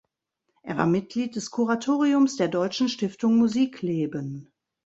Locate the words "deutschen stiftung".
2.47-3.37